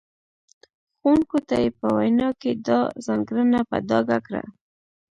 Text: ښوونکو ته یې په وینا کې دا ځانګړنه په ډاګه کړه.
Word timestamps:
ښوونکو 0.99 1.37
ته 1.47 1.55
یې 1.63 1.69
په 1.79 1.87
وینا 1.97 2.29
کې 2.41 2.51
دا 2.67 2.79
ځانګړنه 3.05 3.59
په 3.69 3.77
ډاګه 3.89 4.17
کړه. 4.27 4.43